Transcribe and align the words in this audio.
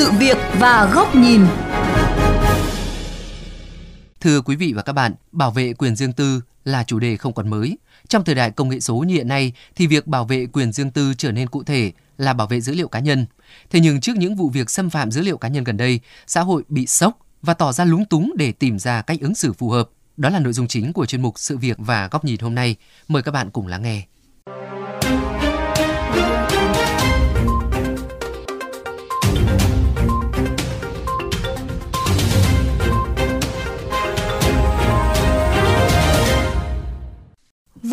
sự 0.00 0.10
việc 0.10 0.38
và 0.58 0.90
góc 0.94 1.14
nhìn. 1.14 1.40
Thưa 4.20 4.40
quý 4.40 4.56
vị 4.56 4.72
và 4.76 4.82
các 4.82 4.92
bạn, 4.92 5.14
bảo 5.32 5.50
vệ 5.50 5.72
quyền 5.72 5.96
riêng 5.96 6.12
tư 6.12 6.40
là 6.64 6.84
chủ 6.84 6.98
đề 6.98 7.16
không 7.16 7.32
còn 7.32 7.50
mới. 7.50 7.78
Trong 8.08 8.24
thời 8.24 8.34
đại 8.34 8.50
công 8.50 8.68
nghệ 8.68 8.80
số 8.80 8.94
như 8.94 9.14
hiện 9.14 9.28
nay 9.28 9.52
thì 9.76 9.86
việc 9.86 10.06
bảo 10.06 10.24
vệ 10.24 10.46
quyền 10.52 10.72
riêng 10.72 10.90
tư 10.90 11.14
trở 11.18 11.32
nên 11.32 11.48
cụ 11.48 11.62
thể 11.62 11.92
là 12.18 12.32
bảo 12.32 12.46
vệ 12.46 12.60
dữ 12.60 12.74
liệu 12.74 12.88
cá 12.88 13.00
nhân. 13.00 13.26
Thế 13.70 13.80
nhưng 13.80 14.00
trước 14.00 14.16
những 14.16 14.36
vụ 14.36 14.48
việc 14.48 14.70
xâm 14.70 14.90
phạm 14.90 15.10
dữ 15.10 15.22
liệu 15.22 15.38
cá 15.38 15.48
nhân 15.48 15.64
gần 15.64 15.76
đây, 15.76 16.00
xã 16.26 16.40
hội 16.40 16.62
bị 16.68 16.86
sốc 16.86 17.18
và 17.42 17.54
tỏ 17.54 17.72
ra 17.72 17.84
lúng 17.84 18.04
túng 18.04 18.32
để 18.36 18.52
tìm 18.52 18.78
ra 18.78 19.02
cách 19.02 19.20
ứng 19.20 19.34
xử 19.34 19.52
phù 19.52 19.70
hợp. 19.70 19.88
Đó 20.16 20.30
là 20.30 20.38
nội 20.38 20.52
dung 20.52 20.68
chính 20.68 20.92
của 20.92 21.06
chuyên 21.06 21.22
mục 21.22 21.38
Sự 21.38 21.58
việc 21.58 21.76
và 21.78 22.08
góc 22.08 22.24
nhìn 22.24 22.40
hôm 22.40 22.54
nay. 22.54 22.76
Mời 23.08 23.22
các 23.22 23.32
bạn 23.32 23.50
cùng 23.50 23.66
lắng 23.66 23.82
nghe. 23.82 24.02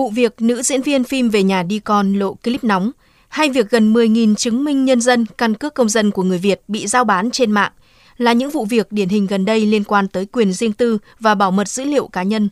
Vụ 0.07 0.11
việc 0.11 0.41
nữ 0.41 0.61
diễn 0.61 0.81
viên 0.81 1.03
phim 1.03 1.29
về 1.29 1.43
nhà 1.43 1.63
đi 1.63 1.79
con 1.79 2.13
lộ 2.13 2.33
clip 2.33 2.63
nóng, 2.63 2.91
hay 3.27 3.49
việc 3.49 3.69
gần 3.69 3.93
10.000 3.93 4.35
chứng 4.35 4.63
minh 4.63 4.85
nhân 4.85 5.01
dân, 5.01 5.25
căn 5.37 5.53
cước 5.53 5.73
công 5.73 5.89
dân 5.89 6.11
của 6.11 6.23
người 6.23 6.37
Việt 6.37 6.61
bị 6.67 6.87
giao 6.87 7.03
bán 7.03 7.31
trên 7.31 7.51
mạng 7.51 7.71
là 8.17 8.33
những 8.33 8.49
vụ 8.49 8.65
việc 8.65 8.91
điển 8.91 9.09
hình 9.09 9.27
gần 9.27 9.45
đây 9.45 9.65
liên 9.65 9.83
quan 9.83 10.07
tới 10.07 10.25
quyền 10.25 10.53
riêng 10.53 10.73
tư 10.73 10.97
và 11.19 11.35
bảo 11.35 11.51
mật 11.51 11.67
dữ 11.67 11.83
liệu 11.83 12.07
cá 12.07 12.23
nhân. 12.23 12.49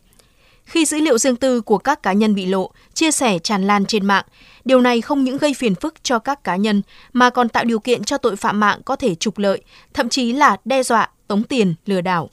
Khi 0.66 0.86
dữ 0.86 1.00
liệu 1.00 1.18
riêng 1.18 1.36
tư 1.36 1.62
của 1.62 1.78
các 1.78 2.04
cá 2.04 2.14
nhân 2.14 2.36
bị 2.36 2.46
lộ, 2.46 2.72
chia 2.94 3.12
sẻ 3.12 3.40
tràn 3.40 3.68
lan 3.68 3.86
trên 3.86 4.06
mạng, 4.06 4.26
điều 4.66 4.82
này 4.82 5.02
không 5.02 5.24
những 5.24 5.38
gây 5.38 5.54
phiền 5.54 5.76
phức 5.76 6.04
cho 6.04 6.20
các 6.20 6.44
cá 6.44 6.56
nhân 6.56 6.82
mà 7.14 7.30
còn 7.30 7.50
tạo 7.50 7.64
điều 7.64 7.80
kiện 7.80 8.04
cho 8.04 8.18
tội 8.18 8.36
phạm 8.36 8.60
mạng 8.60 8.82
có 8.86 8.96
thể 8.96 9.16
trục 9.16 9.38
lợi, 9.38 9.62
thậm 9.94 10.10
chí 10.10 10.34
là 10.34 10.58
đe 10.66 10.84
dọa, 10.84 11.10
tống 11.28 11.44
tiền, 11.44 11.76
lừa 11.86 12.02
đảo. 12.02 12.30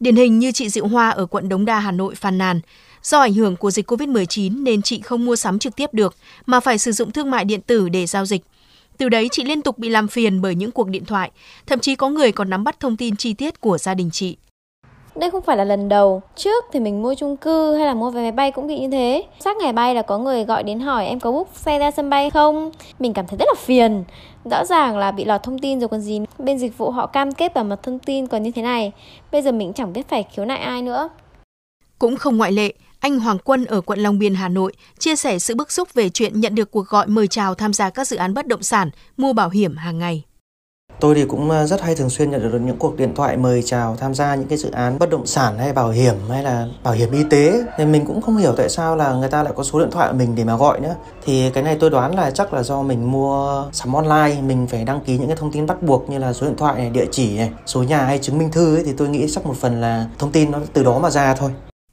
Điển 0.00 0.16
hình 0.16 0.38
như 0.38 0.52
chị 0.52 0.68
Diệu 0.68 0.86
Hoa 0.86 1.10
ở 1.10 1.26
quận 1.26 1.48
Đống 1.48 1.64
Đa, 1.64 1.78
Hà 1.78 1.90
Nội 1.90 2.14
phàn 2.14 2.38
nàn, 2.38 2.60
Do 3.02 3.20
ảnh 3.20 3.34
hưởng 3.34 3.56
của 3.56 3.70
dịch 3.70 3.90
COVID-19 3.90 4.62
nên 4.62 4.82
chị 4.82 5.00
không 5.00 5.24
mua 5.24 5.36
sắm 5.36 5.58
trực 5.58 5.76
tiếp 5.76 5.94
được, 5.94 6.14
mà 6.46 6.60
phải 6.60 6.78
sử 6.78 6.92
dụng 6.92 7.10
thương 7.10 7.30
mại 7.30 7.44
điện 7.44 7.60
tử 7.60 7.88
để 7.88 8.06
giao 8.06 8.26
dịch. 8.26 8.42
Từ 8.98 9.08
đấy 9.08 9.28
chị 9.32 9.44
liên 9.44 9.62
tục 9.62 9.78
bị 9.78 9.88
làm 9.88 10.08
phiền 10.08 10.40
bởi 10.40 10.54
những 10.54 10.70
cuộc 10.70 10.88
điện 10.88 11.04
thoại, 11.04 11.30
thậm 11.66 11.78
chí 11.78 11.94
có 11.94 12.08
người 12.08 12.32
còn 12.32 12.50
nắm 12.50 12.64
bắt 12.64 12.80
thông 12.80 12.96
tin 12.96 13.16
chi 13.16 13.34
tiết 13.34 13.60
của 13.60 13.78
gia 13.78 13.94
đình 13.94 14.10
chị. 14.12 14.36
Đây 15.14 15.30
không 15.30 15.42
phải 15.42 15.56
là 15.56 15.64
lần 15.64 15.88
đầu, 15.88 16.22
trước 16.36 16.64
thì 16.72 16.80
mình 16.80 17.02
mua 17.02 17.14
chung 17.14 17.36
cư 17.36 17.74
hay 17.74 17.86
là 17.86 17.94
mua 17.94 18.10
vé 18.10 18.22
máy 18.22 18.32
bay 18.32 18.50
cũng 18.50 18.66
bị 18.66 18.78
như 18.78 18.88
thế. 18.90 19.24
Sát 19.40 19.56
ngày 19.56 19.72
bay 19.72 19.94
là 19.94 20.02
có 20.02 20.18
người 20.18 20.44
gọi 20.44 20.62
đến 20.62 20.80
hỏi 20.80 21.06
em 21.06 21.20
có 21.20 21.32
book 21.32 21.48
xe 21.54 21.78
ra 21.78 21.90
sân 21.90 22.10
bay 22.10 22.30
không? 22.30 22.70
Mình 22.98 23.12
cảm 23.12 23.26
thấy 23.26 23.36
rất 23.38 23.46
là 23.48 23.54
phiền. 23.58 24.04
Rõ 24.44 24.64
ràng 24.64 24.98
là 24.98 25.10
bị 25.10 25.24
lọt 25.24 25.42
thông 25.42 25.58
tin 25.58 25.80
rồi 25.80 25.88
còn 25.88 26.00
gì. 26.00 26.20
Bên 26.38 26.58
dịch 26.58 26.78
vụ 26.78 26.90
họ 26.90 27.06
cam 27.06 27.32
kết 27.32 27.54
bảo 27.54 27.64
mật 27.64 27.82
thông 27.82 27.98
tin 27.98 28.26
còn 28.26 28.42
như 28.42 28.50
thế 28.50 28.62
này. 28.62 28.92
Bây 29.32 29.42
giờ 29.42 29.52
mình 29.52 29.72
chẳng 29.72 29.92
biết 29.92 30.08
phải 30.08 30.24
khiếu 30.34 30.44
nại 30.44 30.58
ai 30.58 30.82
nữa. 30.82 31.08
Cũng 31.98 32.16
không 32.16 32.36
ngoại 32.36 32.52
lệ, 32.52 32.72
anh 33.00 33.20
Hoàng 33.20 33.38
Quân 33.44 33.64
ở 33.64 33.80
quận 33.80 33.98
Long 33.98 34.18
Biên, 34.18 34.34
Hà 34.34 34.48
Nội 34.48 34.72
chia 34.98 35.16
sẻ 35.16 35.38
sự 35.38 35.54
bức 35.54 35.72
xúc 35.72 35.94
về 35.94 36.08
chuyện 36.08 36.40
nhận 36.40 36.54
được 36.54 36.70
cuộc 36.70 36.88
gọi 36.88 37.06
mời 37.06 37.26
chào 37.26 37.54
tham 37.54 37.72
gia 37.72 37.90
các 37.90 38.08
dự 38.08 38.16
án 38.16 38.34
bất 38.34 38.46
động 38.46 38.62
sản, 38.62 38.90
mua 39.16 39.32
bảo 39.32 39.48
hiểm 39.48 39.76
hàng 39.76 39.98
ngày. 39.98 40.24
Tôi 41.00 41.14
thì 41.14 41.24
cũng 41.24 41.50
ờ, 41.50 41.66
rất 41.66 41.82
hay 41.82 41.94
thường 41.94 42.10
xuyên 42.10 42.30
nhận 42.30 42.52
được 42.52 42.58
những 42.58 42.76
cuộc 42.76 42.96
điện 42.96 43.14
thoại 43.14 43.36
mời 43.36 43.62
chào 43.62 43.96
tham 43.96 44.14
gia 44.14 44.34
những 44.34 44.48
cái 44.48 44.58
dự 44.58 44.70
án 44.70 44.98
bất 44.98 45.10
động 45.10 45.26
sản 45.26 45.58
hay 45.58 45.72
bảo 45.72 45.90
hiểm 45.90 46.14
hay 46.28 46.42
là 46.42 46.66
bảo 46.82 46.94
hiểm 46.94 47.12
y 47.12 47.24
tế. 47.30 47.64
Nên 47.78 47.92
mình 47.92 48.06
cũng 48.06 48.22
không 48.22 48.36
hiểu 48.36 48.54
tại 48.56 48.68
sao 48.68 48.96
là 48.96 49.14
người 49.14 49.28
ta 49.28 49.42
lại 49.42 49.52
có 49.56 49.62
số 49.62 49.78
điện 49.78 49.90
thoại 49.90 50.08
của 50.10 50.18
mình 50.18 50.34
để 50.36 50.44
mà 50.44 50.56
gọi 50.56 50.80
nữa. 50.80 50.96
Thì 51.24 51.50
cái 51.50 51.62
này 51.62 51.76
tôi 51.80 51.90
đoán 51.90 52.14
là 52.14 52.30
chắc 52.30 52.52
là 52.52 52.62
do 52.62 52.82
mình 52.82 53.12
mua 53.12 53.64
sắm 53.72 53.92
online, 53.92 54.42
mình 54.42 54.66
phải 54.66 54.84
đăng 54.84 55.00
ký 55.00 55.18
những 55.18 55.26
cái 55.26 55.36
thông 55.36 55.52
tin 55.52 55.66
bắt 55.66 55.82
buộc 55.82 56.10
như 56.10 56.18
là 56.18 56.32
số 56.32 56.46
điện 56.46 56.56
thoại 56.56 56.78
này, 56.78 56.90
địa 56.90 57.06
chỉ 57.10 57.36
này, 57.36 57.50
số 57.66 57.82
nhà 57.82 58.04
hay 58.04 58.18
chứng 58.18 58.38
minh 58.38 58.50
thư 58.50 58.76
ấy, 58.76 58.84
thì 58.84 58.92
tôi 58.96 59.08
nghĩ 59.08 59.26
chắc 59.30 59.46
một 59.46 59.56
phần 59.56 59.80
là 59.80 60.06
thông 60.18 60.32
tin 60.32 60.50
nó 60.50 60.58
từ 60.72 60.84
đó 60.84 60.98
mà 60.98 61.10
ra 61.10 61.34
thôi. 61.34 61.50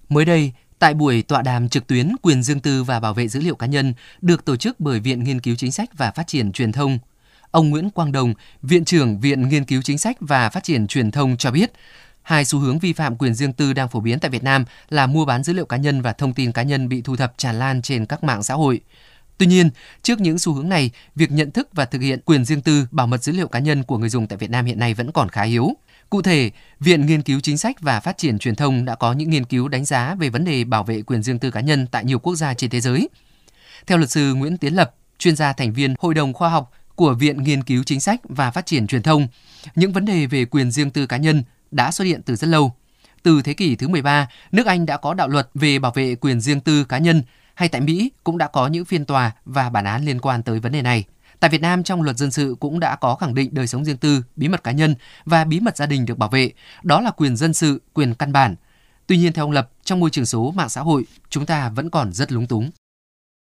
Mới 0.10 0.26
đây, 0.26 0.52
Tại 0.80 0.94
buổi 0.94 1.22
tọa 1.22 1.42
đàm 1.42 1.70
trực 1.70 1.88
tuyến 1.88 2.12
quyền 2.22 2.44
riêng 2.44 2.60
tư 2.60 2.84
và 2.84 3.00
bảo 3.00 3.14
vệ 3.14 3.28
dữ 3.28 3.40
liệu 3.40 3.56
cá 3.56 3.68
nhân 3.68 3.94
được 4.22 4.46
tổ 4.46 4.56
chức 4.56 4.80
bởi 4.80 5.00
Viện 5.00 5.24
Nghiên 5.24 5.42
cứu 5.42 5.56
Chính 5.56 5.72
sách 5.72 5.90
và 5.98 6.12
Phát 6.12 6.28
triển 6.28 6.52
Truyền 6.52 6.72
thông, 6.72 7.00
ông 7.52 7.70
Nguyễn 7.70 7.90
Quang 7.90 8.12
Đồng, 8.12 8.34
Viện 8.62 8.86
trưởng 8.86 9.20
Viện 9.20 9.50
Nghiên 9.50 9.66
cứu 9.66 9.82
Chính 9.82 9.98
sách 9.98 10.18
và 10.20 10.50
Phát 10.50 10.64
triển 10.64 10.88
Truyền 10.88 11.12
thông 11.12 11.38
cho 11.38 11.52
biết, 11.52 11.72
hai 12.22 12.46
xu 12.46 12.60
hướng 12.60 12.80
vi 12.80 12.94
phạm 12.94 13.18
quyền 13.18 13.34
riêng 13.34 13.54
tư 13.54 13.74
đang 13.74 13.90
phổ 13.90 14.00
biến 14.00 14.20
tại 14.20 14.32
Việt 14.32 14.44
Nam 14.44 14.66
là 14.90 15.08
mua 15.08 15.26
bán 15.26 15.44
dữ 15.44 15.54
liệu 15.54 15.66
cá 15.66 15.78
nhân 15.78 16.02
và 16.02 16.14
thông 16.14 16.34
tin 16.34 16.52
cá 16.52 16.64
nhân 16.64 16.90
bị 16.90 17.02
thu 17.02 17.16
thập 17.16 17.34
tràn 17.38 17.60
lan 17.60 17.82
trên 17.82 18.06
các 18.06 18.24
mạng 18.24 18.44
xã 18.44 18.54
hội. 18.54 18.82
Tuy 19.38 19.46
nhiên, 19.46 19.70
trước 20.04 20.20
những 20.20 20.40
xu 20.40 20.54
hướng 20.54 20.70
này, 20.70 20.92
việc 21.16 21.32
nhận 21.32 21.52
thức 21.52 21.70
và 21.74 21.86
thực 21.86 22.02
hiện 22.02 22.20
quyền 22.26 22.46
riêng 22.46 22.62
tư, 22.62 22.88
bảo 22.92 23.08
mật 23.08 23.24
dữ 23.24 23.32
liệu 23.32 23.48
cá 23.48 23.60
nhân 23.60 23.84
của 23.84 23.98
người 23.98 24.10
dùng 24.10 24.28
tại 24.28 24.38
Việt 24.38 24.50
Nam 24.50 24.66
hiện 24.66 24.80
nay 24.80 24.94
vẫn 24.94 25.12
còn 25.12 25.30
khá 25.30 25.42
yếu. 25.42 25.70
Cụ 26.10 26.22
thể, 26.22 26.52
Viện 26.80 27.06
Nghiên 27.06 27.22
cứu 27.22 27.40
Chính 27.40 27.58
sách 27.58 27.82
và 27.82 28.00
Phát 28.00 28.18
triển 28.18 28.40
Truyền 28.40 28.56
thông 28.56 28.86
đã 28.86 28.96
có 28.96 29.14
những 29.14 29.30
nghiên 29.30 29.46
cứu 29.46 29.68
đánh 29.68 29.86
giá 29.86 30.16
về 30.16 30.30
vấn 30.30 30.46
đề 30.46 30.64
bảo 30.64 30.84
vệ 30.84 31.02
quyền 31.02 31.24
riêng 31.24 31.40
tư 31.40 31.52
cá 31.52 31.60
nhân 31.60 31.88
tại 31.88 32.06
nhiều 32.06 32.20
quốc 32.20 32.36
gia 32.36 32.54
trên 32.54 32.70
thế 32.70 32.82
giới. 32.82 33.10
Theo 33.88 33.98
luật 33.98 34.12
sư 34.12 34.34
Nguyễn 34.34 34.58
Tiến 34.58 34.74
Lập, 34.74 34.96
chuyên 35.18 35.36
gia 35.36 35.54
thành 35.54 35.74
viên 35.74 35.96
Hội 36.00 36.14
đồng 36.14 36.34
Khoa 36.34 36.50
học 36.50 36.72
của 36.96 37.14
Viện 37.14 37.44
Nghiên 37.44 37.64
cứu 37.64 37.84
Chính 37.84 38.00
sách 38.00 38.20
và 38.24 38.52
Phát 38.52 38.66
triển 38.66 38.88
Truyền 38.88 39.04
thông, 39.04 39.28
những 39.76 39.94
vấn 39.94 40.06
đề 40.06 40.26
về 40.26 40.46
quyền 40.46 40.72
riêng 40.72 40.92
tư 40.92 41.06
cá 41.08 41.18
nhân 41.18 41.44
đã 41.72 41.92
xuất 41.92 42.06
hiện 42.06 42.22
từ 42.22 42.36
rất 42.36 42.48
lâu. 42.48 42.76
Từ 43.24 43.42
thế 43.42 43.54
kỷ 43.54 43.76
thứ 43.76 43.88
13, 43.88 44.28
nước 44.52 44.66
Anh 44.66 44.86
đã 44.86 44.98
có 44.98 45.14
đạo 45.14 45.28
luật 45.28 45.50
về 45.54 45.80
bảo 45.80 45.92
vệ 45.92 46.16
quyền 46.16 46.42
riêng 46.42 46.60
tư 46.60 46.84
cá 46.84 46.98
nhân, 46.98 47.24
hay 47.56 47.70
tại 47.70 47.82
Mỹ 47.82 48.12
cũng 48.24 48.38
đã 48.38 48.48
có 48.48 48.68
những 48.68 48.86
phiên 48.86 49.06
tòa 49.06 49.32
và 49.46 49.70
bản 49.70 49.86
án 49.86 50.06
liên 50.06 50.20
quan 50.20 50.44
tới 50.44 50.60
vấn 50.60 50.72
đề 50.72 50.82
này. 50.82 51.04
Tại 51.40 51.50
Việt 51.50 51.62
Nam 51.62 51.84
trong 51.84 52.02
luật 52.02 52.18
dân 52.18 52.32
sự 52.32 52.56
cũng 52.60 52.80
đã 52.80 52.96
có 52.96 53.16
khẳng 53.16 53.36
định 53.36 53.50
đời 53.52 53.68
sống 53.68 53.86
riêng 53.86 53.98
tư, 53.98 54.24
bí 54.36 54.48
mật 54.48 54.64
cá 54.64 54.72
nhân 54.72 54.96
và 55.26 55.44
bí 55.44 55.60
mật 55.60 55.78
gia 55.78 55.86
đình 55.86 56.06
được 56.06 56.18
bảo 56.18 56.30
vệ, 56.30 56.52
đó 56.84 57.02
là 57.02 57.12
quyền 57.12 57.36
dân 57.36 57.54
sự, 57.54 57.82
quyền 57.94 58.14
căn 58.14 58.32
bản. 58.32 58.56
Tuy 59.08 59.18
nhiên 59.18 59.34
theo 59.34 59.46
ông 59.46 59.52
Lập, 59.52 59.70
trong 59.84 60.00
môi 60.00 60.10
trường 60.10 60.26
số 60.26 60.52
mạng 60.52 60.70
xã 60.70 60.82
hội, 60.82 61.04
chúng 61.30 61.46
ta 61.46 61.70
vẫn 61.70 61.90
còn 61.90 62.14
rất 62.14 62.32
lúng 62.32 62.48
túng. 62.48 62.70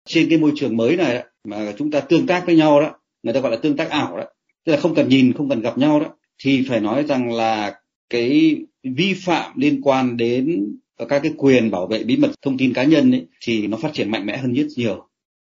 Trên 0.07 0.29
cái 0.29 0.38
môi 0.38 0.51
trường 0.56 0.78
mới 0.78 0.95
này 0.95 1.23
mà 1.47 1.73
chúng 1.78 1.91
ta 1.91 2.00
tương 2.00 2.28
tác 2.28 2.45
với 2.45 2.56
nhau 2.56 2.81
đó, 2.81 2.95
người 3.23 3.34
ta 3.34 3.40
gọi 3.40 3.51
là 3.51 3.57
tương 3.57 3.78
tác 3.78 3.90
ảo 3.90 4.17
đó, 4.17 4.23
tức 4.66 4.72
là 4.72 4.79
không 4.79 4.96
cần 4.96 5.09
nhìn, 5.09 5.34
không 5.34 5.50
cần 5.50 5.61
gặp 5.61 5.78
nhau 5.78 6.00
đó, 6.00 6.07
thì 6.44 6.66
phải 6.69 6.79
nói 6.79 7.03
rằng 7.03 7.31
là 7.31 7.79
cái 8.09 8.57
vi 8.84 9.13
phạm 9.13 9.59
liên 9.59 9.81
quan 9.81 10.17
đến 10.17 10.66
các 11.09 11.19
cái 11.23 11.34
quyền 11.38 11.72
bảo 11.72 11.88
vệ 11.88 12.03
bí 12.03 12.17
mật 12.17 12.31
thông 12.41 12.57
tin 12.57 12.73
cá 12.73 12.84
nhân 12.84 13.11
ấy, 13.11 13.28
thì 13.41 13.67
nó 13.67 13.78
phát 13.78 13.94
triển 13.94 14.11
mạnh 14.11 14.25
mẽ 14.25 14.38
hơn 14.38 14.53
rất 14.53 14.67
nhiều 14.75 15.09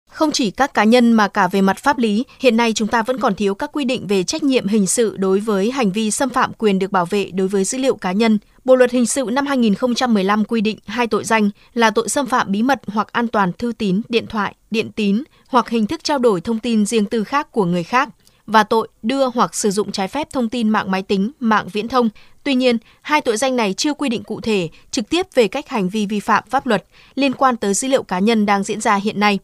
không 0.10 0.32
chỉ 0.32 0.52
các 0.52 0.74
cá 0.74 0.84
nhân 0.84 1.14
mà 1.14 1.28
cả 1.28 1.48
về 1.48 1.62
mặt 1.62 1.78
pháp 1.78 1.98
lý, 1.98 2.26
hiện 2.40 2.58
nay 2.58 2.74
chúng 2.74 2.88
ta 2.88 3.04
vẫn 3.04 3.20
còn 3.20 3.36
thiếu 3.36 3.56
các 3.56 3.70
quy 3.74 3.86
định 3.86 4.08
về 4.08 4.24
trách 4.24 4.44
nhiệm 4.44 4.68
hình 4.68 4.88
sự 4.88 5.18
đối 5.18 5.40
với 5.40 5.72
hành 5.72 5.92
vi 5.92 6.12
xâm 6.12 6.30
phạm 6.30 6.54
quyền 6.54 6.80
được 6.80 6.92
bảo 6.92 7.06
vệ 7.06 7.32
đối 7.34 7.48
với 7.48 7.64
dữ 7.64 7.78
liệu 7.78 7.96
cá 7.96 8.12
nhân. 8.12 8.38
Bộ 8.66 8.76
luật 8.76 8.92
hình 8.92 9.06
sự 9.06 9.26
năm 9.32 9.46
2015 9.46 10.46
quy 10.46 10.62
định 10.62 10.80
hai 10.86 11.08
tội 11.08 11.24
danh 11.24 11.50
là 11.74 11.92
tội 11.92 12.10
xâm 12.10 12.26
phạm 12.26 12.52
bí 12.52 12.64
mật 12.64 12.82
hoặc 12.88 13.08
an 13.12 13.28
toàn 13.28 13.54
thư 13.54 13.72
tín, 13.78 14.02
điện 14.10 14.28
thoại, 14.28 14.56
điện 14.72 14.92
tín 14.92 15.24
hoặc 15.48 15.70
hình 15.70 15.88
thức 15.88 16.04
trao 16.04 16.18
đổi 16.18 16.42
thông 16.42 16.60
tin 16.60 16.86
riêng 16.86 17.06
tư 17.06 17.24
khác 17.24 17.52
của 17.52 17.66
người 17.66 17.84
khác 17.84 18.10
và 18.46 18.64
tội 18.64 18.88
đưa 19.04 19.26
hoặc 19.26 19.56
sử 19.56 19.72
dụng 19.72 19.92
trái 19.92 20.08
phép 20.08 20.28
thông 20.32 20.50
tin 20.50 20.70
mạng 20.70 20.92
máy 20.92 21.02
tính, 21.02 21.32
mạng 21.40 21.68
viễn 21.72 21.88
thông. 21.88 22.10
Tuy 22.44 22.56
nhiên, 22.56 22.78
hai 23.02 23.22
tội 23.22 23.38
danh 23.38 23.56
này 23.56 23.74
chưa 23.74 23.94
quy 23.94 24.10
định 24.10 24.24
cụ 24.24 24.42
thể 24.42 24.70
trực 24.92 25.10
tiếp 25.10 25.28
về 25.34 25.48
cách 25.48 25.70
hành 25.70 25.90
vi 25.90 26.06
vi 26.06 26.20
phạm 26.20 26.44
pháp 26.50 26.68
luật 26.68 26.86
liên 27.16 27.34
quan 27.34 27.58
tới 27.58 27.74
dữ 27.74 27.88
liệu 27.88 28.04
cá 28.04 28.20
nhân 28.20 28.46
đang 28.46 28.64
diễn 28.64 28.82
ra 28.82 28.96
hiện 28.96 29.20
nay. 29.20 29.40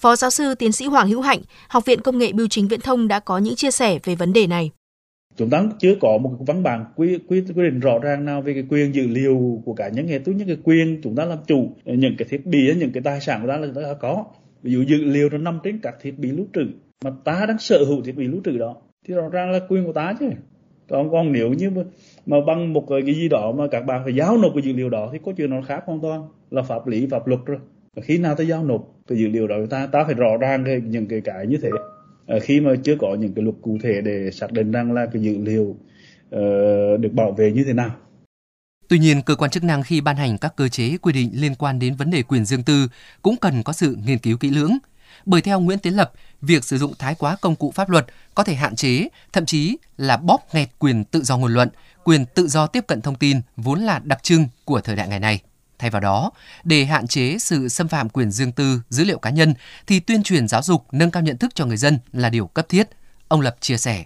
Phó 0.00 0.16
giáo 0.16 0.30
sư 0.30 0.54
tiến 0.54 0.72
sĩ 0.72 0.86
Hoàng 0.86 1.08
Hữu 1.08 1.20
Hạnh, 1.20 1.40
Học 1.68 1.84
viện 1.84 2.00
Công 2.00 2.18
nghệ 2.18 2.32
Bưu 2.32 2.48
chính 2.48 2.68
Viễn 2.68 2.80
thông 2.80 3.08
đã 3.08 3.20
có 3.20 3.38
những 3.38 3.54
chia 3.54 3.70
sẻ 3.70 3.98
về 4.04 4.14
vấn 4.14 4.32
đề 4.32 4.46
này. 4.46 4.70
Chúng 5.36 5.50
ta 5.50 5.64
chưa 5.78 5.94
có 6.00 6.18
một 6.18 6.30
văn 6.46 6.62
bản 6.62 6.84
quy, 6.96 7.18
quy, 7.28 7.40
quy 7.40 7.62
định 7.62 7.80
rõ 7.80 7.98
ràng 7.98 8.24
nào 8.24 8.42
về 8.42 8.54
cái 8.54 8.64
quyền 8.68 8.94
dữ 8.94 9.06
liệu 9.06 9.62
của 9.64 9.74
cá 9.74 9.88
nhân 9.88 10.08
hệ 10.08 10.18
tôi 10.18 10.34
những 10.34 10.46
cái 10.46 10.56
quyền 10.64 11.00
chúng 11.02 11.16
ta 11.16 11.24
làm 11.24 11.38
chủ 11.46 11.70
những 11.84 12.14
cái 12.18 12.28
thiết 12.30 12.46
bị 12.46 12.74
những 12.74 12.92
cái 12.92 13.02
tài 13.02 13.20
sản 13.20 13.42
của 13.42 13.48
ta 13.48 13.56
là 13.56 13.66
chúng 13.66 13.84
ta 13.84 13.94
có. 14.00 14.24
Ví 14.62 14.72
dụ 14.72 14.82
dữ 14.82 14.96
liệu 15.04 15.28
nó 15.30 15.38
nằm 15.38 15.58
trên 15.64 15.78
các 15.82 15.94
thiết 16.02 16.18
bị 16.18 16.30
lưu 16.30 16.46
trữ 16.54 16.66
mà 17.04 17.10
ta 17.24 17.44
đang 17.48 17.58
sở 17.58 17.84
hữu 17.88 18.02
thiết 18.02 18.16
bị 18.16 18.26
lưu 18.26 18.40
trữ 18.44 18.58
đó 18.58 18.76
thì 19.06 19.14
rõ 19.14 19.28
ràng 19.28 19.50
là 19.50 19.60
quyền 19.68 19.86
của 19.86 19.92
ta 19.92 20.14
chứ. 20.20 20.26
Còn 20.88 21.10
còn 21.10 21.32
nếu 21.32 21.48
như 21.52 21.70
mà, 21.70 21.82
mà 22.26 22.36
bằng 22.46 22.72
một 22.72 22.86
cái 22.88 23.14
gì 23.14 23.28
đó 23.28 23.52
mà 23.52 23.64
các 23.70 23.80
bạn 23.80 24.00
phải 24.04 24.14
giáo 24.14 24.38
nộp 24.38 24.52
cái 24.54 24.62
dữ 24.62 24.72
liệu 24.72 24.88
đó 24.88 25.08
thì 25.12 25.18
có 25.24 25.32
chuyện 25.36 25.50
nó 25.50 25.56
khác 25.66 25.82
hoàn 25.86 26.00
toàn 26.00 26.28
là 26.50 26.62
pháp 26.62 26.86
lý 26.86 27.06
pháp 27.10 27.26
luật 27.26 27.40
rồi 27.46 27.58
khi 28.02 28.18
nào 28.18 28.34
ta 28.34 28.44
giao 28.44 28.64
nộp 28.64 28.94
cái 29.06 29.18
dữ 29.18 29.28
liệu 29.28 29.46
đó 29.46 29.56
ta 29.70 29.86
ta 29.86 30.04
phải 30.04 30.14
rõ 30.14 30.36
ràng 30.40 30.64
cái, 30.64 30.80
những 30.84 31.08
cái 31.08 31.20
cái 31.20 31.46
như 31.46 31.58
thế 31.62 31.68
à, 32.26 32.36
khi 32.42 32.60
mà 32.60 32.70
chưa 32.84 32.96
có 33.00 33.14
những 33.14 33.34
cái 33.34 33.44
luật 33.44 33.56
cụ 33.62 33.78
thể 33.82 34.00
để 34.00 34.30
xác 34.30 34.52
định 34.52 34.72
rằng 34.72 34.92
là 34.92 35.06
cái 35.12 35.22
dữ 35.22 35.38
liệu 35.38 35.62
uh, 35.62 37.00
được 37.00 37.12
bảo 37.12 37.32
vệ 37.32 37.52
như 37.52 37.64
thế 37.64 37.72
nào 37.72 37.90
Tuy 38.88 38.98
nhiên, 38.98 39.22
cơ 39.22 39.34
quan 39.34 39.50
chức 39.50 39.64
năng 39.64 39.82
khi 39.82 40.00
ban 40.00 40.16
hành 40.16 40.38
các 40.38 40.56
cơ 40.56 40.68
chế 40.68 40.96
quy 41.02 41.12
định 41.12 41.30
liên 41.34 41.54
quan 41.54 41.78
đến 41.78 41.94
vấn 41.94 42.10
đề 42.10 42.22
quyền 42.22 42.44
riêng 42.44 42.62
tư 42.62 42.88
cũng 43.22 43.36
cần 43.36 43.62
có 43.62 43.72
sự 43.72 43.96
nghiên 44.04 44.18
cứu 44.18 44.36
kỹ 44.36 44.50
lưỡng. 44.50 44.78
Bởi 45.26 45.40
theo 45.40 45.60
Nguyễn 45.60 45.78
Tiến 45.78 45.96
Lập, 45.96 46.12
việc 46.40 46.64
sử 46.64 46.78
dụng 46.78 46.92
thái 46.98 47.14
quá 47.14 47.36
công 47.40 47.56
cụ 47.56 47.72
pháp 47.74 47.90
luật 47.90 48.06
có 48.34 48.44
thể 48.44 48.54
hạn 48.54 48.76
chế, 48.76 49.08
thậm 49.32 49.46
chí 49.46 49.76
là 49.96 50.16
bóp 50.16 50.54
nghẹt 50.54 50.68
quyền 50.78 51.04
tự 51.04 51.22
do 51.22 51.36
ngôn 51.36 51.52
luận, 51.52 51.68
quyền 52.04 52.24
tự 52.34 52.48
do 52.48 52.66
tiếp 52.66 52.86
cận 52.86 53.00
thông 53.00 53.14
tin 53.14 53.40
vốn 53.56 53.80
là 53.80 54.00
đặc 54.04 54.22
trưng 54.22 54.46
của 54.64 54.80
thời 54.80 54.96
đại 54.96 55.08
ngày 55.08 55.20
nay. 55.20 55.40
Thay 55.78 55.90
vào 55.90 56.00
đó, 56.00 56.30
để 56.64 56.84
hạn 56.84 57.06
chế 57.06 57.38
sự 57.38 57.68
xâm 57.68 57.88
phạm 57.88 58.08
quyền 58.08 58.30
riêng 58.30 58.52
tư, 58.52 58.80
dữ 58.88 59.04
liệu 59.04 59.18
cá 59.18 59.30
nhân 59.30 59.54
thì 59.86 60.00
tuyên 60.00 60.22
truyền 60.22 60.48
giáo 60.48 60.62
dục, 60.62 60.86
nâng 60.92 61.10
cao 61.10 61.22
nhận 61.22 61.38
thức 61.38 61.54
cho 61.54 61.66
người 61.66 61.76
dân 61.76 61.98
là 62.12 62.30
điều 62.30 62.46
cấp 62.46 62.68
thiết, 62.68 62.88
ông 63.28 63.40
Lập 63.40 63.56
chia 63.60 63.76
sẻ. 63.76 64.04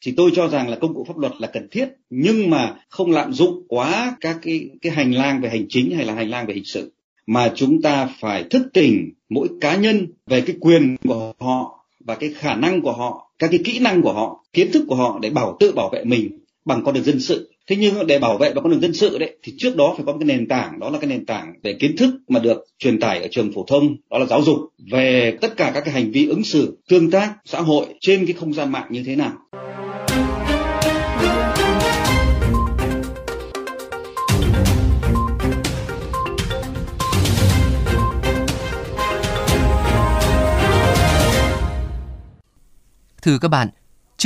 Thì 0.00 0.14
tôi 0.16 0.30
cho 0.34 0.48
rằng 0.48 0.68
là 0.68 0.76
công 0.80 0.94
cụ 0.94 1.04
pháp 1.08 1.18
luật 1.18 1.32
là 1.38 1.48
cần 1.52 1.68
thiết 1.70 1.88
nhưng 2.10 2.50
mà 2.50 2.74
không 2.88 3.10
lạm 3.10 3.32
dụng 3.32 3.62
quá 3.68 4.16
các 4.20 4.36
cái 4.42 4.70
cái 4.82 4.92
hành 4.92 5.14
lang 5.14 5.40
về 5.40 5.48
hành 5.48 5.66
chính 5.68 5.96
hay 5.96 6.04
là 6.04 6.14
hành 6.14 6.30
lang 6.30 6.46
về 6.46 6.54
hình 6.54 6.64
sự. 6.64 6.92
Mà 7.26 7.52
chúng 7.54 7.82
ta 7.82 8.08
phải 8.20 8.44
thức 8.50 8.62
tỉnh 8.72 9.12
mỗi 9.28 9.48
cá 9.60 9.76
nhân 9.76 10.06
về 10.26 10.40
cái 10.40 10.56
quyền 10.60 10.96
của 11.04 11.32
họ 11.40 11.86
và 12.00 12.14
cái 12.14 12.34
khả 12.36 12.54
năng 12.54 12.82
của 12.82 12.92
họ 12.92 13.32
các 13.38 13.50
cái 13.50 13.60
kỹ 13.64 13.78
năng 13.78 14.02
của 14.02 14.12
họ 14.12 14.44
kiến 14.52 14.72
thức 14.72 14.84
của 14.88 14.94
họ 14.94 15.18
để 15.22 15.30
bảo 15.30 15.56
tự 15.60 15.72
bảo 15.72 15.90
vệ 15.92 16.04
mình 16.04 16.38
bằng 16.64 16.84
con 16.84 16.94
đường 16.94 17.04
dân 17.04 17.20
sự 17.20 17.50
thế 17.68 17.76
nhưng 17.76 18.06
để 18.06 18.18
bảo 18.18 18.38
vệ 18.38 18.52
và 18.52 18.60
con 18.60 18.70
đường 18.70 18.80
dân 18.80 18.94
sự 18.94 19.18
đấy 19.18 19.36
thì 19.42 19.54
trước 19.58 19.76
đó 19.76 19.94
phải 19.96 20.06
có 20.06 20.12
một 20.12 20.18
cái 20.20 20.26
nền 20.26 20.48
tảng 20.48 20.80
đó 20.80 20.90
là 20.90 20.98
cái 20.98 21.10
nền 21.10 21.26
tảng 21.26 21.54
về 21.62 21.72
kiến 21.80 21.96
thức 21.96 22.10
mà 22.28 22.40
được 22.40 22.64
truyền 22.78 23.00
tải 23.00 23.22
ở 23.22 23.28
trường 23.30 23.52
phổ 23.52 23.64
thông 23.68 23.96
đó 24.10 24.18
là 24.18 24.26
giáo 24.26 24.42
dục 24.42 24.56
về 24.92 25.36
tất 25.40 25.56
cả 25.56 25.70
các 25.74 25.80
cái 25.80 25.94
hành 25.94 26.10
vi 26.10 26.28
ứng 26.28 26.44
xử 26.44 26.78
tương 26.88 27.10
tác 27.10 27.34
xã 27.44 27.60
hội 27.60 27.86
trên 28.00 28.26
cái 28.26 28.32
không 28.32 28.54
gian 28.54 28.72
mạng 28.72 28.86
như 28.90 29.02
thế 29.06 29.16
nào. 29.16 29.32
Thưa 43.22 43.38
các 43.38 43.48
bạn, 43.48 43.68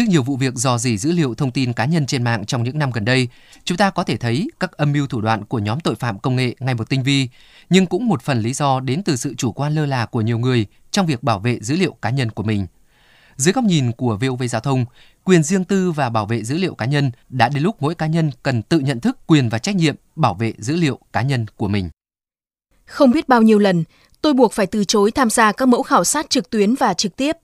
trước 0.01 0.09
nhiều 0.09 0.23
vụ 0.23 0.37
việc 0.37 0.55
dò 0.55 0.79
dỉ 0.79 0.99
dữ 0.99 1.13
liệu 1.13 1.35
thông 1.35 1.51
tin 1.51 1.73
cá 1.73 1.85
nhân 1.85 2.07
trên 2.07 2.23
mạng 2.23 2.47
trong 2.47 2.63
những 2.63 2.79
năm 2.79 2.91
gần 2.91 3.05
đây, 3.05 3.29
chúng 3.65 3.79
ta 3.79 3.91
có 3.91 4.05
thể 4.05 4.17
thấy 4.17 4.51
các 4.61 4.73
âm 4.73 4.93
mưu 4.93 5.07
thủ 5.07 5.21
đoạn 5.21 5.45
của 5.45 5.59
nhóm 5.59 5.81
tội 5.81 5.95
phạm 5.95 6.19
công 6.19 6.37
nghệ 6.37 6.55
ngày 6.61 6.75
một 6.75 6.89
tinh 6.89 7.03
vi, 7.03 7.29
nhưng 7.71 7.87
cũng 7.87 8.09
một 8.09 8.23
phần 8.23 8.41
lý 8.41 8.53
do 8.53 8.81
đến 8.81 9.03
từ 9.03 9.17
sự 9.17 9.35
chủ 9.35 9.53
quan 9.53 9.75
lơ 9.75 9.87
là 9.87 10.07
của 10.07 10.21
nhiều 10.21 10.39
người 10.39 10.67
trong 10.91 11.07
việc 11.07 11.23
bảo 11.23 11.39
vệ 11.39 11.59
dữ 11.61 11.77
liệu 11.77 11.93
cá 11.93 12.11
nhân 12.11 12.31
của 12.31 12.43
mình. 12.43 12.67
Dưới 13.37 13.53
góc 13.53 13.65
nhìn 13.65 13.93
của 13.93 14.17
VOV 14.17 14.43
Giao 14.51 14.61
thông, 14.61 14.85
quyền 15.25 15.43
riêng 15.43 15.65
tư 15.65 15.93
và 15.93 16.09
bảo 16.09 16.27
vệ 16.27 16.45
dữ 16.45 16.59
liệu 16.59 16.75
cá 16.75 16.87
nhân 16.87 17.11
đã 17.29 17.49
đến 17.49 17.63
lúc 17.63 17.77
mỗi 17.81 17.95
cá 17.95 18.07
nhân 18.07 18.31
cần 18.43 18.63
tự 18.63 18.79
nhận 18.79 19.01
thức 19.01 19.19
quyền 19.27 19.49
và 19.49 19.59
trách 19.59 19.77
nhiệm 19.77 19.95
bảo 20.17 20.35
vệ 20.35 20.53
dữ 20.59 20.77
liệu 20.77 20.99
cá 21.13 21.23
nhân 21.23 21.47
của 21.57 21.69
mình. 21.69 21.91
Không 22.87 23.11
biết 23.11 23.29
bao 23.29 23.43
nhiêu 23.43 23.59
lần, 23.59 23.85
tôi 24.23 24.33
buộc 24.33 24.53
phải 24.53 24.67
từ 24.67 24.85
chối 24.85 25.11
tham 25.11 25.31
gia 25.31 25.53
các 25.53 25.69
mẫu 25.69 25.83
khảo 25.83 26.05
sát 26.05 26.31
trực 26.31 26.51
tuyến 26.51 26.75
và 26.75 26.95
trực 26.95 27.17
tiếp 27.17 27.37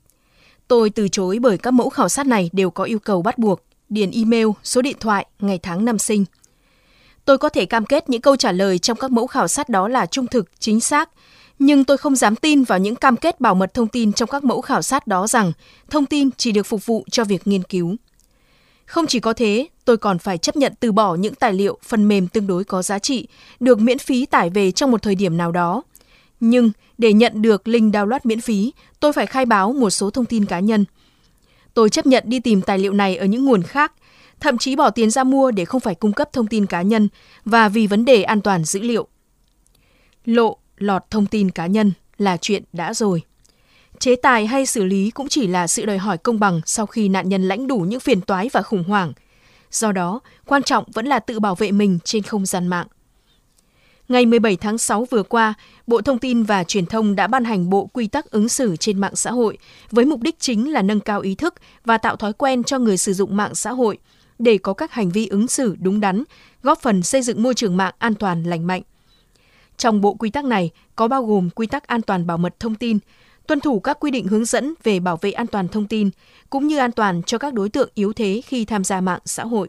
Tôi 0.68 0.90
từ 0.90 1.08
chối 1.08 1.38
bởi 1.42 1.58
các 1.58 1.70
mẫu 1.70 1.90
khảo 1.90 2.08
sát 2.08 2.26
này 2.26 2.50
đều 2.52 2.70
có 2.70 2.84
yêu 2.84 2.98
cầu 2.98 3.22
bắt 3.22 3.38
buộc, 3.38 3.62
điền 3.88 4.10
email, 4.10 4.46
số 4.64 4.82
điện 4.82 4.96
thoại, 5.00 5.26
ngày 5.38 5.58
tháng 5.62 5.84
năm 5.84 5.98
sinh. 5.98 6.24
Tôi 7.24 7.38
có 7.38 7.48
thể 7.48 7.66
cam 7.66 7.86
kết 7.86 8.08
những 8.08 8.20
câu 8.20 8.36
trả 8.36 8.52
lời 8.52 8.78
trong 8.78 8.98
các 8.98 9.10
mẫu 9.10 9.26
khảo 9.26 9.48
sát 9.48 9.68
đó 9.68 9.88
là 9.88 10.06
trung 10.06 10.26
thực, 10.26 10.50
chính 10.58 10.80
xác, 10.80 11.10
nhưng 11.58 11.84
tôi 11.84 11.96
không 11.96 12.16
dám 12.16 12.36
tin 12.36 12.64
vào 12.64 12.78
những 12.78 12.96
cam 12.96 13.16
kết 13.16 13.40
bảo 13.40 13.54
mật 13.54 13.74
thông 13.74 13.88
tin 13.88 14.12
trong 14.12 14.28
các 14.28 14.44
mẫu 14.44 14.60
khảo 14.60 14.82
sát 14.82 15.06
đó 15.06 15.26
rằng 15.26 15.52
thông 15.90 16.06
tin 16.06 16.30
chỉ 16.36 16.52
được 16.52 16.66
phục 16.66 16.86
vụ 16.86 17.04
cho 17.10 17.24
việc 17.24 17.46
nghiên 17.46 17.62
cứu. 17.62 17.96
Không 18.86 19.06
chỉ 19.06 19.20
có 19.20 19.32
thế, 19.32 19.66
tôi 19.84 19.96
còn 19.96 20.18
phải 20.18 20.38
chấp 20.38 20.56
nhận 20.56 20.72
từ 20.80 20.92
bỏ 20.92 21.14
những 21.14 21.34
tài 21.34 21.52
liệu, 21.52 21.78
phần 21.82 22.08
mềm 22.08 22.28
tương 22.28 22.46
đối 22.46 22.64
có 22.64 22.82
giá 22.82 22.98
trị, 22.98 23.28
được 23.60 23.78
miễn 23.78 23.98
phí 23.98 24.26
tải 24.26 24.50
về 24.50 24.70
trong 24.70 24.90
một 24.90 25.02
thời 25.02 25.14
điểm 25.14 25.36
nào 25.36 25.52
đó– 25.52 25.82
nhưng 26.40 26.70
để 26.98 27.12
nhận 27.12 27.42
được 27.42 27.68
link 27.68 27.94
download 27.94 28.20
miễn 28.24 28.40
phí, 28.40 28.72
tôi 29.00 29.12
phải 29.12 29.26
khai 29.26 29.46
báo 29.46 29.72
một 29.72 29.90
số 29.90 30.10
thông 30.10 30.24
tin 30.24 30.44
cá 30.44 30.60
nhân. 30.60 30.84
Tôi 31.74 31.90
chấp 31.90 32.06
nhận 32.06 32.24
đi 32.26 32.40
tìm 32.40 32.62
tài 32.62 32.78
liệu 32.78 32.92
này 32.92 33.16
ở 33.16 33.26
những 33.26 33.44
nguồn 33.44 33.62
khác, 33.62 33.92
thậm 34.40 34.58
chí 34.58 34.76
bỏ 34.76 34.90
tiền 34.90 35.10
ra 35.10 35.24
mua 35.24 35.50
để 35.50 35.64
không 35.64 35.80
phải 35.80 35.94
cung 35.94 36.12
cấp 36.12 36.32
thông 36.32 36.46
tin 36.46 36.66
cá 36.66 36.82
nhân 36.82 37.08
và 37.44 37.68
vì 37.68 37.86
vấn 37.86 38.04
đề 38.04 38.22
an 38.22 38.40
toàn 38.40 38.64
dữ 38.64 38.80
liệu. 38.80 39.06
Lộ, 40.24 40.56
lọt 40.76 41.02
thông 41.10 41.26
tin 41.26 41.50
cá 41.50 41.66
nhân 41.66 41.92
là 42.18 42.36
chuyện 42.36 42.62
đã 42.72 42.94
rồi. 42.94 43.22
Chế 43.98 44.16
tài 44.16 44.46
hay 44.46 44.66
xử 44.66 44.84
lý 44.84 45.10
cũng 45.10 45.28
chỉ 45.28 45.46
là 45.46 45.66
sự 45.66 45.86
đòi 45.86 45.98
hỏi 45.98 46.18
công 46.18 46.40
bằng 46.40 46.60
sau 46.66 46.86
khi 46.86 47.08
nạn 47.08 47.28
nhân 47.28 47.48
lãnh 47.48 47.66
đủ 47.66 47.78
những 47.78 48.00
phiền 48.00 48.20
toái 48.20 48.50
và 48.52 48.62
khủng 48.62 48.84
hoảng. 48.84 49.12
Do 49.70 49.92
đó, 49.92 50.20
quan 50.46 50.62
trọng 50.62 50.84
vẫn 50.92 51.06
là 51.06 51.18
tự 51.18 51.40
bảo 51.40 51.54
vệ 51.54 51.72
mình 51.72 51.98
trên 52.04 52.22
không 52.22 52.46
gian 52.46 52.66
mạng. 52.66 52.86
Ngày 54.08 54.26
17 54.26 54.56
tháng 54.56 54.78
6 54.78 55.04
vừa 55.04 55.22
qua, 55.22 55.54
Bộ 55.86 56.00
Thông 56.00 56.18
tin 56.18 56.42
và 56.42 56.64
Truyền 56.64 56.86
thông 56.86 57.14
đã 57.14 57.26
ban 57.26 57.44
hành 57.44 57.70
Bộ 57.70 57.86
Quy 57.92 58.06
tắc 58.06 58.30
ứng 58.30 58.48
xử 58.48 58.76
trên 58.76 59.00
mạng 59.00 59.16
xã 59.16 59.30
hội 59.30 59.58
với 59.90 60.04
mục 60.04 60.20
đích 60.20 60.38
chính 60.38 60.72
là 60.72 60.82
nâng 60.82 61.00
cao 61.00 61.20
ý 61.20 61.34
thức 61.34 61.54
và 61.84 61.98
tạo 61.98 62.16
thói 62.16 62.32
quen 62.32 62.64
cho 62.64 62.78
người 62.78 62.96
sử 62.96 63.12
dụng 63.12 63.36
mạng 63.36 63.54
xã 63.54 63.72
hội 63.72 63.98
để 64.38 64.58
có 64.58 64.72
các 64.72 64.92
hành 64.92 65.10
vi 65.10 65.26
ứng 65.26 65.48
xử 65.48 65.76
đúng 65.80 66.00
đắn, 66.00 66.24
góp 66.62 66.82
phần 66.82 67.02
xây 67.02 67.22
dựng 67.22 67.42
môi 67.42 67.54
trường 67.54 67.76
mạng 67.76 67.94
an 67.98 68.14
toàn 68.14 68.42
lành 68.42 68.66
mạnh. 68.66 68.82
Trong 69.76 70.00
bộ 70.00 70.14
quy 70.14 70.30
tắc 70.30 70.44
này 70.44 70.70
có 70.96 71.08
bao 71.08 71.24
gồm 71.24 71.50
quy 71.50 71.66
tắc 71.66 71.86
an 71.86 72.02
toàn 72.02 72.26
bảo 72.26 72.38
mật 72.38 72.60
thông 72.60 72.74
tin, 72.74 72.98
tuân 73.46 73.60
thủ 73.60 73.80
các 73.80 74.00
quy 74.00 74.10
định 74.10 74.26
hướng 74.26 74.44
dẫn 74.44 74.74
về 74.82 75.00
bảo 75.00 75.18
vệ 75.20 75.30
an 75.30 75.46
toàn 75.46 75.68
thông 75.68 75.86
tin, 75.86 76.10
cũng 76.50 76.66
như 76.66 76.78
an 76.78 76.92
toàn 76.92 77.22
cho 77.22 77.38
các 77.38 77.54
đối 77.54 77.68
tượng 77.68 77.90
yếu 77.94 78.12
thế 78.12 78.40
khi 78.46 78.64
tham 78.64 78.84
gia 78.84 79.00
mạng 79.00 79.20
xã 79.24 79.44
hội. 79.44 79.68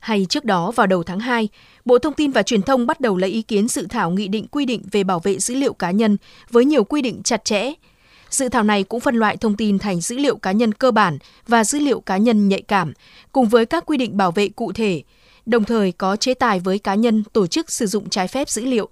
Hay 0.00 0.26
trước 0.28 0.44
đó 0.44 0.70
vào 0.70 0.86
đầu 0.86 1.02
tháng 1.02 1.20
2, 1.20 1.48
Bộ 1.84 1.98
Thông 1.98 2.14
tin 2.14 2.30
và 2.30 2.42
Truyền 2.42 2.62
thông 2.62 2.86
bắt 2.86 3.00
đầu 3.00 3.16
lấy 3.16 3.30
ý 3.30 3.42
kiến 3.42 3.68
dự 3.68 3.86
thảo 3.90 4.10
nghị 4.10 4.28
định 4.28 4.46
quy 4.46 4.64
định 4.64 4.82
về 4.92 5.04
bảo 5.04 5.20
vệ 5.20 5.38
dữ 5.38 5.54
liệu 5.54 5.72
cá 5.72 5.90
nhân 5.90 6.16
với 6.50 6.64
nhiều 6.64 6.84
quy 6.84 7.02
định 7.02 7.22
chặt 7.22 7.44
chẽ. 7.44 7.72
Dự 8.30 8.48
thảo 8.48 8.62
này 8.62 8.82
cũng 8.84 9.00
phân 9.00 9.16
loại 9.16 9.36
thông 9.36 9.56
tin 9.56 9.78
thành 9.78 10.00
dữ 10.00 10.18
liệu 10.18 10.36
cá 10.36 10.52
nhân 10.52 10.74
cơ 10.74 10.90
bản 10.90 11.18
và 11.46 11.64
dữ 11.64 11.78
liệu 11.78 12.00
cá 12.00 12.16
nhân 12.16 12.48
nhạy 12.48 12.62
cảm, 12.62 12.92
cùng 13.32 13.48
với 13.48 13.66
các 13.66 13.86
quy 13.86 13.96
định 13.96 14.16
bảo 14.16 14.32
vệ 14.32 14.48
cụ 14.48 14.72
thể, 14.72 15.02
đồng 15.46 15.64
thời 15.64 15.92
có 15.92 16.16
chế 16.16 16.34
tài 16.34 16.60
với 16.60 16.78
cá 16.78 16.94
nhân 16.94 17.24
tổ 17.32 17.46
chức 17.46 17.70
sử 17.70 17.86
dụng 17.86 18.10
trái 18.10 18.28
phép 18.28 18.48
dữ 18.48 18.64
liệu. 18.64 18.88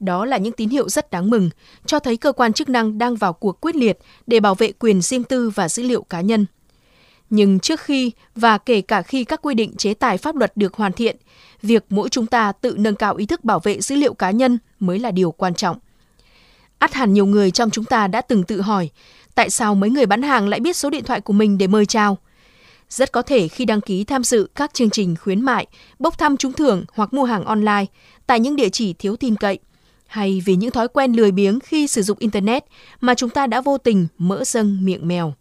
Đó 0.00 0.24
là 0.24 0.36
những 0.36 0.52
tín 0.52 0.68
hiệu 0.68 0.88
rất 0.88 1.10
đáng 1.10 1.30
mừng, 1.30 1.50
cho 1.86 1.98
thấy 1.98 2.16
cơ 2.16 2.32
quan 2.32 2.52
chức 2.52 2.68
năng 2.68 2.98
đang 2.98 3.16
vào 3.16 3.32
cuộc 3.32 3.60
quyết 3.60 3.76
liệt 3.76 3.98
để 4.26 4.40
bảo 4.40 4.54
vệ 4.54 4.72
quyền 4.72 5.02
riêng 5.02 5.24
tư 5.24 5.50
và 5.50 5.68
dữ 5.68 5.82
liệu 5.82 6.02
cá 6.02 6.20
nhân. 6.20 6.46
Nhưng 7.30 7.58
trước 7.58 7.80
khi 7.80 8.10
và 8.34 8.58
kể 8.58 8.80
cả 8.80 9.02
khi 9.02 9.24
các 9.24 9.42
quy 9.42 9.54
định 9.54 9.76
chế 9.76 9.94
tài 9.94 10.18
pháp 10.18 10.36
luật 10.36 10.56
được 10.56 10.74
hoàn 10.74 10.92
thiện, 10.92 11.16
việc 11.62 11.84
mỗi 11.90 12.08
chúng 12.08 12.26
ta 12.26 12.52
tự 12.52 12.74
nâng 12.78 12.94
cao 12.94 13.14
ý 13.14 13.26
thức 13.26 13.44
bảo 13.44 13.60
vệ 13.60 13.80
dữ 13.80 13.96
liệu 13.96 14.14
cá 14.14 14.30
nhân 14.30 14.58
mới 14.80 14.98
là 14.98 15.10
điều 15.10 15.30
quan 15.30 15.54
trọng. 15.54 15.78
Át 16.78 16.94
hẳn 16.94 17.12
nhiều 17.12 17.26
người 17.26 17.50
trong 17.50 17.70
chúng 17.70 17.84
ta 17.84 18.06
đã 18.06 18.20
từng 18.20 18.42
tự 18.42 18.60
hỏi, 18.60 18.90
tại 19.34 19.50
sao 19.50 19.74
mấy 19.74 19.90
người 19.90 20.06
bán 20.06 20.22
hàng 20.22 20.48
lại 20.48 20.60
biết 20.60 20.76
số 20.76 20.90
điện 20.90 21.04
thoại 21.04 21.20
của 21.20 21.32
mình 21.32 21.58
để 21.58 21.66
mời 21.66 21.86
chào? 21.86 22.18
Rất 22.88 23.12
có 23.12 23.22
thể 23.22 23.48
khi 23.48 23.64
đăng 23.64 23.80
ký 23.80 24.04
tham 24.04 24.24
dự 24.24 24.48
các 24.54 24.74
chương 24.74 24.90
trình 24.90 25.16
khuyến 25.20 25.40
mại, 25.40 25.66
bốc 25.98 26.18
thăm 26.18 26.36
trúng 26.36 26.52
thưởng 26.52 26.84
hoặc 26.92 27.14
mua 27.14 27.24
hàng 27.24 27.44
online 27.44 27.84
tại 28.26 28.40
những 28.40 28.56
địa 28.56 28.68
chỉ 28.68 28.92
thiếu 28.92 29.16
tin 29.16 29.36
cậy, 29.36 29.58
hay 30.06 30.42
vì 30.44 30.56
những 30.56 30.70
thói 30.70 30.88
quen 30.88 31.12
lười 31.12 31.30
biếng 31.30 31.60
khi 31.60 31.86
sử 31.86 32.02
dụng 32.02 32.18
Internet 32.20 32.64
mà 33.00 33.14
chúng 33.14 33.30
ta 33.30 33.46
đã 33.46 33.60
vô 33.60 33.78
tình 33.78 34.06
mỡ 34.18 34.44
dâng 34.44 34.84
miệng 34.84 35.08
mèo. 35.08 35.34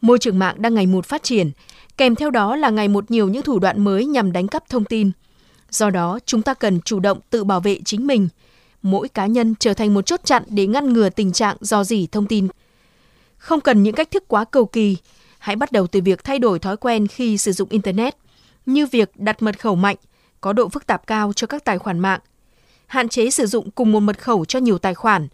Môi 0.00 0.18
trường 0.18 0.38
mạng 0.38 0.62
đang 0.62 0.74
ngày 0.74 0.86
một 0.86 1.06
phát 1.06 1.22
triển, 1.22 1.50
kèm 1.96 2.14
theo 2.14 2.30
đó 2.30 2.56
là 2.56 2.70
ngày 2.70 2.88
một 2.88 3.10
nhiều 3.10 3.28
những 3.28 3.42
thủ 3.42 3.58
đoạn 3.58 3.84
mới 3.84 4.06
nhằm 4.06 4.32
đánh 4.32 4.48
cắp 4.48 4.68
thông 4.68 4.84
tin. 4.84 5.10
Do 5.70 5.90
đó, 5.90 6.18
chúng 6.26 6.42
ta 6.42 6.54
cần 6.54 6.80
chủ 6.80 7.00
động 7.00 7.20
tự 7.30 7.44
bảo 7.44 7.60
vệ 7.60 7.80
chính 7.84 8.06
mình. 8.06 8.28
Mỗi 8.82 9.08
cá 9.08 9.26
nhân 9.26 9.54
trở 9.60 9.74
thành 9.74 9.94
một 9.94 10.06
chốt 10.06 10.20
chặn 10.24 10.42
để 10.48 10.66
ngăn 10.66 10.92
ngừa 10.92 11.10
tình 11.10 11.32
trạng 11.32 11.56
do 11.60 11.84
dỉ 11.84 12.06
thông 12.06 12.26
tin. 12.26 12.48
Không 13.36 13.60
cần 13.60 13.82
những 13.82 13.94
cách 13.94 14.10
thức 14.10 14.24
quá 14.28 14.44
cầu 14.44 14.66
kỳ, 14.66 14.96
hãy 15.38 15.56
bắt 15.56 15.72
đầu 15.72 15.86
từ 15.86 16.00
việc 16.04 16.24
thay 16.24 16.38
đổi 16.38 16.58
thói 16.58 16.76
quen 16.76 17.06
khi 17.06 17.38
sử 17.38 17.52
dụng 17.52 17.68
Internet, 17.68 18.16
như 18.66 18.86
việc 18.86 19.10
đặt 19.14 19.42
mật 19.42 19.60
khẩu 19.60 19.74
mạnh, 19.74 19.96
có 20.40 20.52
độ 20.52 20.68
phức 20.68 20.86
tạp 20.86 21.06
cao 21.06 21.32
cho 21.32 21.46
các 21.46 21.64
tài 21.64 21.78
khoản 21.78 21.98
mạng, 21.98 22.20
hạn 22.86 23.08
chế 23.08 23.30
sử 23.30 23.46
dụng 23.46 23.70
cùng 23.70 23.92
một 23.92 24.00
mật 24.00 24.18
khẩu 24.18 24.44
cho 24.44 24.58
nhiều 24.58 24.78
tài 24.78 24.94
khoản, 24.94 25.28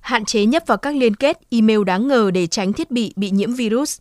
hạn 0.00 0.24
chế 0.24 0.46
nhấp 0.46 0.62
vào 0.66 0.78
các 0.78 0.96
liên 0.96 1.16
kết 1.16 1.38
email 1.50 1.84
đáng 1.84 2.08
ngờ 2.08 2.30
để 2.34 2.46
tránh 2.46 2.72
thiết 2.72 2.90
bị 2.90 3.12
bị 3.16 3.30
nhiễm 3.30 3.52
virus. 3.52 4.00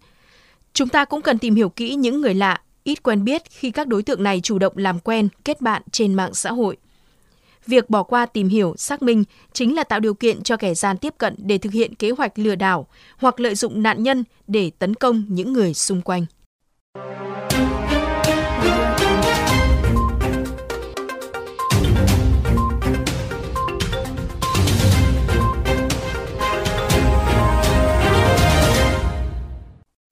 Chúng 0.73 0.89
ta 0.89 1.05
cũng 1.05 1.21
cần 1.21 1.37
tìm 1.37 1.55
hiểu 1.55 1.69
kỹ 1.69 1.95
những 1.95 2.21
người 2.21 2.33
lạ, 2.33 2.61
ít 2.83 3.03
quen 3.03 3.23
biết 3.23 3.41
khi 3.49 3.71
các 3.71 3.87
đối 3.87 4.03
tượng 4.03 4.23
này 4.23 4.41
chủ 4.41 4.59
động 4.59 4.73
làm 4.75 4.99
quen, 4.99 5.29
kết 5.45 5.61
bạn 5.61 5.81
trên 5.91 6.13
mạng 6.13 6.33
xã 6.33 6.51
hội. 6.51 6.77
Việc 7.67 7.89
bỏ 7.89 8.03
qua 8.03 8.25
tìm 8.25 8.47
hiểu, 8.47 8.75
xác 8.77 9.01
minh 9.01 9.23
chính 9.53 9.75
là 9.75 9.83
tạo 9.83 9.99
điều 9.99 10.13
kiện 10.13 10.43
cho 10.43 10.57
kẻ 10.57 10.73
gian 10.73 10.97
tiếp 10.97 11.13
cận 11.17 11.35
để 11.37 11.57
thực 11.57 11.73
hiện 11.73 11.95
kế 11.95 12.11
hoạch 12.11 12.39
lừa 12.39 12.55
đảo 12.55 12.87
hoặc 13.17 13.39
lợi 13.39 13.55
dụng 13.55 13.83
nạn 13.83 14.03
nhân 14.03 14.23
để 14.47 14.71
tấn 14.79 14.93
công 14.93 15.23
những 15.27 15.53
người 15.53 15.73
xung 15.73 16.01
quanh. 16.01 16.25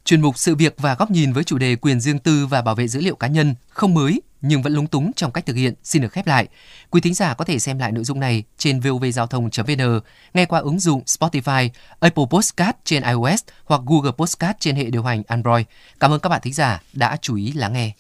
Chuyên 0.08 0.22
mục 0.22 0.38
sự 0.38 0.56
việc 0.56 0.76
và 0.78 0.96
góc 0.96 1.12
nhìn 1.12 1.34
với 1.34 1.44
chủ 1.44 1.58
đề 1.58 1.76
quyền 1.76 2.00
riêng 2.00 2.20
tư 2.20 2.48
và 2.48 2.62
bảo 2.62 2.76
vệ 2.76 2.88
dữ 2.88 3.02
liệu 3.02 3.16
cá 3.16 3.28
nhân 3.28 3.56
không 3.70 3.94
mới 3.94 4.22
nhưng 4.42 4.62
vẫn 4.62 4.74
lúng 4.74 4.88
túng 4.88 5.12
trong 5.16 5.32
cách 5.32 5.46
thực 5.46 5.56
hiện 5.56 5.74
xin 5.84 6.02
được 6.02 6.12
khép 6.12 6.28
lại. 6.28 6.48
Quý 6.90 7.02
thính 7.02 7.14
giả 7.14 7.34
có 7.34 7.46
thể 7.46 7.60
xem 7.60 7.80
lại 7.80 7.92
nội 7.92 8.04
dung 8.04 8.20
này 8.20 8.44
trên 8.58 8.80
vovgiao 8.80 9.28
thông.vn, 9.28 10.00
nghe 10.34 10.46
qua 10.46 10.60
ứng 10.60 10.80
dụng 10.80 11.02
Spotify, 11.06 11.70
Apple 12.00 12.24
Podcast 12.30 12.76
trên 12.84 13.04
iOS 13.04 13.42
hoặc 13.66 13.82
Google 13.86 14.12
Podcast 14.12 14.58
trên 14.60 14.76
hệ 14.76 14.84
điều 14.84 15.04
hành 15.04 15.24
Android. 15.28 15.66
Cảm 16.00 16.12
ơn 16.12 16.20
các 16.20 16.30
bạn 16.30 16.42
thính 16.44 16.54
giả 16.54 16.82
đã 16.94 17.18
chú 17.22 17.36
ý 17.36 17.52
lắng 17.52 17.74
nghe. 17.74 17.92